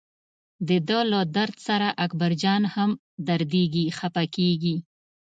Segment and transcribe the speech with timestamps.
[0.67, 2.89] دده له درد سره اکبرجان هم
[3.27, 4.75] دردېږي خپه کېږي.